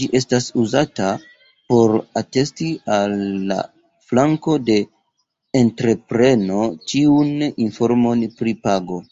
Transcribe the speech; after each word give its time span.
Ĝi 0.00 0.06
estas 0.18 0.48
uzata 0.62 1.06
por 1.72 1.94
atesti 2.22 2.68
el 2.98 3.16
la 3.54 3.58
flanko 4.10 4.58
de 4.68 4.78
entrepreno 5.64 6.70
ĉiun 6.94 7.36
informon 7.70 8.30
pri 8.40 8.58
pago. 8.70 9.04